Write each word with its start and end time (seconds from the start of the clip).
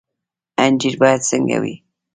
انجنیر 0.63 0.95
باید 1.01 1.21
څنګه 1.29 1.57
وي؟ 1.61 1.75